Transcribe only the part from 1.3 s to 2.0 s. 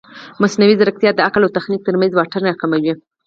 او تخنیک